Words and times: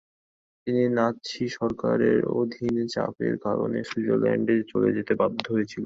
তিনি 0.67 0.83
নাৎসি 0.97 1.45
সরকারের 1.57 2.19
অধীনে 2.39 2.83
চাপের 2.93 3.33
কারণে 3.45 3.79
সুইজারল্যান্ডে 3.89 4.55
চলে 4.71 4.89
যেতে 4.97 5.13
বাধ্য 5.21 5.43
হয়েছিলেন। 5.47 5.79